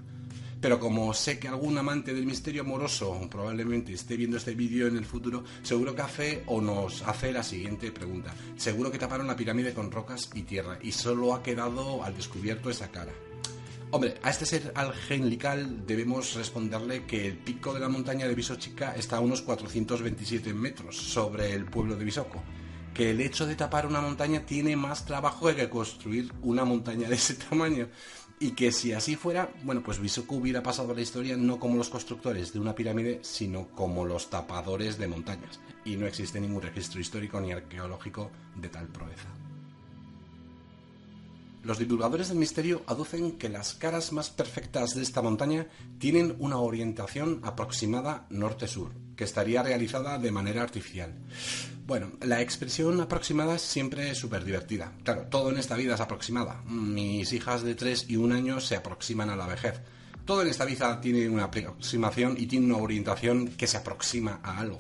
Pero 0.60 0.80
como 0.80 1.14
sé 1.14 1.38
que 1.38 1.48
algún 1.48 1.78
amante 1.78 2.16
del 2.16 2.26
misterio 2.26 2.64
amoroso 2.64 3.28
probablemente 3.30 3.94
esté 3.94 4.18
viendo 4.18 4.38
este 4.38 4.56
vídeo 4.56 4.88
en 4.88 4.98
el 4.98 5.06
futuro, 5.06 5.44
seguro 5.62 5.94
que 5.94 6.02
hace 6.02 6.44
o 6.48 6.60
nos 6.62 7.04
hace 7.04 7.32
la 7.32 7.44
siguiente 7.44 7.92
pregunta. 7.92 8.34
Seguro 8.56 8.92
que 8.92 8.98
taparon 8.98 9.28
la 9.28 9.36
pirámide 9.36 9.76
con 9.76 9.92
rocas 9.92 10.32
y 10.34 10.42
tierra 10.42 10.80
y 10.82 10.92
solo 10.92 11.36
ha 11.36 11.44
quedado 11.44 12.04
al 12.04 12.16
descubierto 12.16 12.72
esa 12.72 12.90
cara. 12.90 13.14
Hombre, 13.90 14.16
a 14.22 14.32
este 14.32 14.46
ser 14.46 14.74
angelical 14.76 15.88
debemos 15.88 16.34
responderle 16.36 17.06
que 17.06 17.26
el 17.26 17.38
pico 17.38 17.74
de 17.74 17.80
la 17.80 17.88
montaña 17.88 18.28
de 18.28 18.36
Visochica 18.36 18.94
está 18.96 19.16
a 19.16 19.22
unos 19.22 19.42
427 19.42 20.54
metros 20.54 20.98
sobre 20.98 21.54
el 21.54 21.64
pueblo 21.66 21.96
de 21.96 22.04
Visoko. 22.04 22.44
Que 22.94 23.12
el 23.12 23.22
hecho 23.22 23.46
de 23.46 23.56
tapar 23.56 23.88
una 23.88 24.02
montaña 24.02 24.46
tiene 24.46 24.76
más 24.76 25.06
trabajo 25.06 25.56
que 25.56 25.70
construir 25.70 26.34
una 26.42 26.66
montaña 26.66 27.08
de 27.08 27.16
ese 27.16 27.36
tamaño. 27.36 27.88
Y 28.42 28.52
que 28.52 28.74
si 28.74 28.92
así 28.92 29.16
fuera, 29.16 29.50
bueno, 29.64 29.82
pues 29.82 30.00
Visoko 30.00 30.36
hubiera 30.36 30.62
pasado 30.62 30.92
a 30.92 30.96
la 30.96 31.02
historia 31.02 31.38
no 31.38 31.58
como 31.58 31.78
los 31.78 31.88
constructores 31.88 32.52
de 32.52 32.60
una 32.60 32.76
pirámide, 32.76 33.20
sino 33.24 33.70
como 33.70 34.06
los 34.06 34.30
tapadores 34.30 34.98
de 34.98 35.08
montañas. 35.08 35.62
Y 35.86 35.96
no 35.96 36.08
existe 36.08 36.42
ningún 36.42 36.62
registro 36.62 37.00
histórico 37.00 37.40
ni 37.40 37.54
arqueológico 37.54 38.32
de 38.54 38.68
tal 38.68 38.88
proeza. 38.88 39.30
Los 41.68 41.80
divulgadores 41.80 42.30
del 42.30 42.38
misterio 42.38 42.82
aducen 42.88 43.34
que 43.34 43.50
las 43.50 43.74
caras 43.74 44.14
más 44.14 44.30
perfectas 44.30 44.96
de 44.96 45.02
esta 45.04 45.22
montaña 45.22 45.68
tienen 46.00 46.34
una 46.40 46.60
orientación 46.60 47.42
aproximada 47.44 48.26
norte-sur, 48.30 48.94
que 49.18 49.26
estaría 49.26 49.64
realizada 49.64 50.18
de 50.18 50.32
manera 50.32 50.64
artificial. 50.64 51.14
Bueno, 51.86 52.14
la 52.22 52.40
expresión 52.40 53.02
aproximada 53.02 53.56
es 53.56 53.64
siempre 53.64 54.16
súper 54.16 54.46
divertida. 54.46 54.94
Claro, 55.04 55.24
todo 55.24 55.50
en 55.50 55.58
esta 55.58 55.76
vida 55.76 55.96
es 55.96 56.00
aproximada. 56.00 56.64
Mis 56.68 57.34
hijas 57.34 57.64
de 57.64 57.76
3 57.76 58.06
y 58.08 58.16
1 58.16 58.34
año 58.34 58.62
se 58.62 58.78
aproximan 58.78 59.30
a 59.30 59.36
la 59.36 59.48
vejez. 59.48 59.82
Todo 60.24 60.44
en 60.44 60.48
esta 60.48 60.64
vida 60.64 61.02
tiene 61.02 61.28
una 61.28 61.44
aproximación 61.44 62.38
y 62.40 62.46
tiene 62.46 62.68
una 62.68 62.78
orientación 62.78 63.50
que 63.58 63.68
se 63.68 63.76
aproxima 63.76 64.40
a 64.42 64.60
algo 64.60 64.80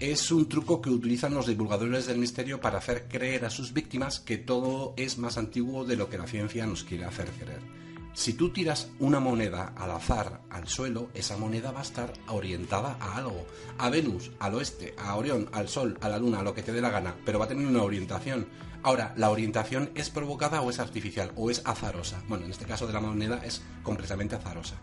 es 0.00 0.30
un 0.30 0.48
truco 0.48 0.80
que 0.80 0.90
utilizan 0.90 1.34
los 1.34 1.46
divulgadores 1.46 2.06
del 2.06 2.18
misterio 2.18 2.60
para 2.60 2.78
hacer 2.78 3.08
creer 3.08 3.44
a 3.44 3.50
sus 3.50 3.72
víctimas 3.72 4.20
que 4.20 4.38
todo 4.38 4.94
es 4.96 5.18
más 5.18 5.38
antiguo 5.38 5.84
de 5.84 5.96
lo 5.96 6.08
que 6.08 6.18
la 6.18 6.28
ciencia 6.28 6.66
nos 6.66 6.84
quiere 6.84 7.04
hacer 7.04 7.28
creer. 7.30 7.60
Si 8.14 8.34
tú 8.34 8.50
tiras 8.50 8.90
una 9.00 9.18
moneda 9.18 9.72
al 9.76 9.90
azar 9.90 10.40
al 10.50 10.68
suelo, 10.68 11.08
esa 11.14 11.36
moneda 11.36 11.72
va 11.72 11.80
a 11.80 11.82
estar 11.82 12.12
orientada 12.28 12.96
a 13.00 13.16
algo, 13.16 13.44
a 13.76 13.90
Venus, 13.90 14.30
al 14.38 14.54
oeste, 14.54 14.94
a 14.98 15.16
Orión, 15.16 15.48
al 15.52 15.68
Sol, 15.68 15.98
a 16.00 16.08
la 16.08 16.18
Luna, 16.18 16.40
a 16.40 16.42
lo 16.42 16.54
que 16.54 16.62
te 16.62 16.72
dé 16.72 16.80
la 16.80 16.90
gana, 16.90 17.16
pero 17.24 17.40
va 17.40 17.46
a 17.46 17.48
tener 17.48 17.66
una 17.66 17.82
orientación. 17.82 18.46
Ahora, 18.84 19.14
¿la 19.16 19.30
orientación 19.30 19.90
es 19.96 20.10
provocada 20.10 20.62
o 20.62 20.70
es 20.70 20.78
artificial 20.78 21.32
o 21.34 21.50
es 21.50 21.62
azarosa? 21.64 22.22
Bueno, 22.28 22.44
en 22.44 22.52
este 22.52 22.66
caso 22.66 22.86
de 22.86 22.92
la 22.92 23.00
moneda 23.00 23.44
es 23.44 23.62
completamente 23.82 24.36
azarosa. 24.36 24.76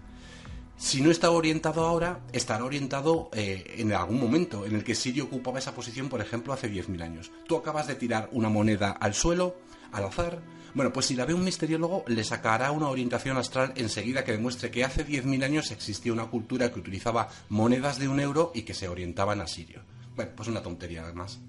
Si 0.78 1.02
no 1.02 1.10
está 1.10 1.32
orientado 1.32 1.86
ahora, 1.86 2.20
estará 2.34 2.66
orientado 2.66 3.30
eh, 3.34 3.76
en 3.78 3.94
algún 3.94 4.20
momento 4.20 4.66
en 4.66 4.76
el 4.76 4.84
que 4.84 4.94
Sirio 4.94 5.26
ocupaba 5.26 5.60
esa 5.60 5.74
posición, 5.74 6.10
por 6.10 6.20
ejemplo, 6.20 6.52
hace 6.52 6.70
10.000 6.70 7.02
años. 7.02 7.32
Tú 7.48 7.56
acabas 7.56 7.88
de 7.88 7.96
tirar 7.96 8.30
una 8.34 8.50
moneda 8.50 8.92
al 8.92 9.14
suelo, 9.14 9.56
al 9.94 10.04
azar. 10.04 10.42
Bueno, 10.74 10.92
pues 10.92 11.06
si 11.06 11.16
la 11.16 11.26
ve 11.26 11.34
un 11.34 11.46
misteriólogo, 11.46 12.04
le 12.08 12.26
sacará 12.26 12.72
una 12.72 12.90
orientación 12.90 13.38
astral 13.38 13.72
enseguida 13.78 14.26
que 14.26 14.34
demuestre 14.34 14.70
que 14.70 14.84
hace 14.84 15.08
10.000 15.08 15.46
años 15.46 15.72
existía 15.72 16.12
una 16.12 16.30
cultura 16.30 16.72
que 16.72 16.80
utilizaba 16.80 17.30
monedas 17.48 17.98
de 17.98 18.10
un 18.10 18.20
euro 18.20 18.52
y 18.54 18.64
que 18.64 18.74
se 18.74 18.90
orientaban 18.90 19.40
a 19.40 19.48
Sirio. 19.48 19.82
Bueno, 20.18 20.32
pues 20.36 20.50
una 20.50 20.62
tontería 20.62 21.04
además. 21.04 21.40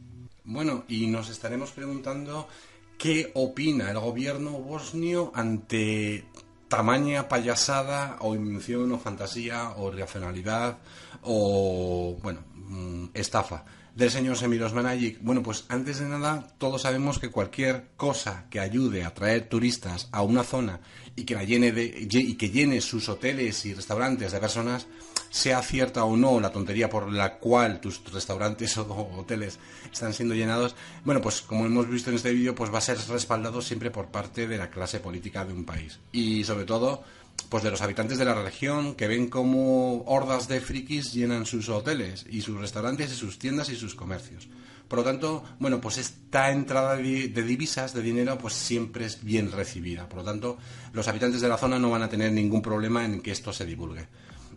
Bueno, 0.45 0.85
y 0.87 1.09
nos 1.09 1.29
estaremos 1.29 1.73
preguntando 1.73 2.47
qué 2.97 3.33
opina 3.35 3.91
el 3.91 3.99
gobierno 3.99 4.53
bosnio 4.53 5.33
ante 5.35 6.25
tamaña 6.77 7.25
payasada 7.25 8.21
o 8.21 8.37
invención 8.37 8.93
o 8.93 9.01
fantasía 9.01 9.73
o 9.81 9.89
racionalidad 9.89 10.77
o, 11.25 12.19
bueno, 12.21 12.45
mm, 12.53 13.17
estafa 13.17 13.65
del 13.97 14.11
señor 14.11 14.37
Semiros 14.37 14.75
Managic. 14.75 15.19
Bueno, 15.23 15.43
pues 15.43 15.65
antes 15.69 15.99
de 15.99 16.07
nada, 16.07 16.47
todos 16.59 16.83
sabemos 16.83 17.19
que 17.19 17.31
cualquier 17.31 17.89
cosa 17.97 18.45
que 18.51 18.61
ayude 18.61 19.03
a 19.03 19.09
atraer 19.09 19.49
turistas 19.49 20.09
a 20.13 20.23
una 20.23 20.45
zona 20.45 20.81
y 21.17 21.25
que 21.25 21.35
llene 21.47 21.73
de 21.73 22.07
y 22.11 22.35
que 22.35 22.51
llene 22.51 22.83
sus 22.83 23.09
hoteles 23.09 23.65
y 23.65 23.73
restaurantes 23.73 24.33
de 24.33 24.39
personas 24.39 24.87
sea 25.31 25.63
cierta 25.63 26.05
o 26.05 26.17
no 26.17 26.39
la 26.41 26.53
tontería 26.53 26.89
por 26.91 27.11
la 27.11 27.39
cual 27.39 27.81
tus 27.81 28.03
restaurantes 28.13 28.77
o 28.79 28.85
hoteles 29.17 29.59
están 29.91 30.13
siendo 30.13 30.35
llenados, 30.35 30.77
bueno, 31.05 31.23
pues 31.23 31.41
como 31.41 31.65
hemos 31.65 31.89
visto 31.89 32.11
en 32.11 32.17
este 32.17 32.33
vídeo, 32.33 32.55
pues 32.55 32.73
va 32.73 32.79
a 32.79 32.83
ser 32.83 32.99
respaldado 33.09 33.63
siempre 33.63 33.91
por 33.91 34.09
parte 34.09 34.47
de 34.47 34.59
la 34.59 34.69
clase 34.69 35.01
política 35.01 35.45
de 35.45 35.55
un 35.55 35.65
país. 35.65 35.99
Y 36.13 36.45
sobre 36.45 36.67
todo, 36.67 37.03
pues 37.49 37.63
de 37.63 37.71
los 37.71 37.81
habitantes 37.81 38.19
de 38.19 38.25
la 38.25 38.35
región 38.35 38.95
que 38.95 39.07
ven 39.07 39.29
como 39.29 40.03
hordas 40.03 40.49
de 40.49 40.61
frikis 40.61 41.13
llenan 41.13 41.47
sus 41.47 41.69
hoteles 41.69 42.27
y 42.29 42.41
sus 42.41 42.59
restaurantes 42.59 43.13
y 43.13 43.17
sus 43.17 43.39
tiendas 43.39 43.69
y 43.69 43.77
sus 43.77 43.95
comercios. 43.95 44.49
Por 44.89 45.01
lo 45.01 45.05
tanto, 45.05 45.43
bueno, 45.59 45.81
pues 45.81 45.99
esta 45.99 46.53
entrada 46.53 46.97
de, 46.97 47.29
divisas, 47.29 47.93
de 47.93 48.03
dinero, 48.03 48.39
pues 48.39 48.55
siempre 48.55 49.05
es 49.05 49.25
bien 49.25 49.51
recibida. 49.51 50.09
Por 50.09 50.19
lo 50.21 50.25
tanto, 50.25 50.59
los 50.93 51.09
habitantes 51.09 51.41
de 51.41 51.49
la 51.49 51.59
zona 51.59 51.79
no 51.79 51.91
van 51.91 52.03
a 52.03 52.09
tener 52.09 52.31
ningún 52.31 52.63
problema 52.63 53.05
en 53.05 53.21
que 53.21 53.33
esto 53.33 53.53
se 53.53 53.67
divulgue. 53.67 54.07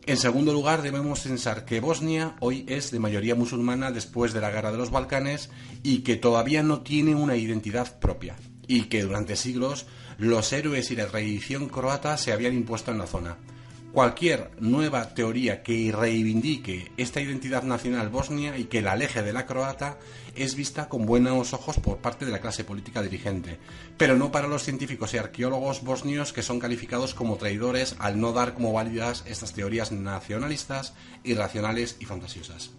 En 0.05 0.17
segundo 0.17 0.53
lugar, 0.53 0.81
debemos 0.81 1.21
pensar 1.21 1.65
que 1.65 1.79
Bosnia 1.79 2.35
hoy 2.39 2.63
es 2.67 2.91
de 2.91 2.99
mayoría 2.99 3.35
musulmana 3.35 3.91
después 3.91 4.33
de 4.33 4.41
la 4.41 4.51
guerra 4.51 4.71
de 4.71 4.77
los 4.77 4.91
Balcanes 4.91 5.49
y 5.83 5.99
que 5.99 6.15
todavía 6.15 6.63
no 6.63 6.81
tiene 6.81 7.15
una 7.15 7.35
identidad 7.35 7.99
propia 7.99 8.35
y 8.67 8.83
que 8.83 9.03
durante 9.03 9.35
siglos 9.35 9.87
los 10.19 10.51
héroes 10.51 10.91
y 10.91 10.97
la 10.97 11.07
tradición 11.07 11.69
croata 11.69 12.17
se 12.17 12.33
habían 12.33 12.53
impuesto 12.53 12.91
en 12.91 12.97
la 12.97 13.07
zona. 13.07 13.37
Cualquier 13.93 14.51
nueva 14.59 15.15
teoría 15.15 15.63
que 15.63 15.91
reivindique 15.91 16.91
esta 16.97 17.21
identidad 17.21 17.63
nacional 17.63 18.09
bosnia 18.09 18.55
y 18.55 18.65
que 18.65 18.83
la 18.83 18.91
aleje 18.91 19.23
de 19.23 19.33
la 19.33 19.47
croata 19.47 19.97
es 20.35 20.53
vista 20.55 20.89
con 20.89 21.07
buenos 21.07 21.53
ojos 21.53 21.79
por 21.79 21.97
parte 21.97 22.25
de 22.25 22.31
la 22.31 22.39
clase 22.39 22.63
política 22.63 23.01
dirigente, 23.01 23.57
pero 23.97 24.15
no 24.15 24.31
para 24.31 24.47
los 24.47 24.63
científicos 24.63 25.15
y 25.15 25.17
arqueólogos 25.17 25.83
bosnios 25.83 26.33
que 26.33 26.43
son 26.43 26.59
calificados 26.59 27.15
como 27.15 27.37
traidores 27.37 27.95
al 27.97 28.19
no 28.19 28.31
dar 28.31 28.53
como 28.53 28.73
válidas 28.73 29.23
estas 29.25 29.53
teorías 29.53 29.91
nacionalistas, 29.91 30.93
irracionales 31.23 31.95
y 31.99 32.05
fantasiosas. 32.05 32.71